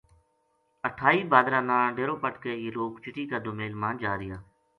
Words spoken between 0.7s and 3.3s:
اٹھائی بھادرا نا ڈیرو پٹ کے یہ لوک چٹی